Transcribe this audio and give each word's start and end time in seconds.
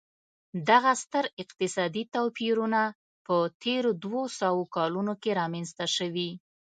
دغه 0.69 0.91
ستر 1.03 1.25
اقتصادي 1.43 2.03
توپیرونه 2.13 2.81
په 3.25 3.35
تېرو 3.63 3.91
دوه 4.03 4.23
سوو 4.39 4.63
کلونو 4.75 5.13
کې 5.21 5.31
رامنځته 5.39 5.85
شوي. 5.95 6.29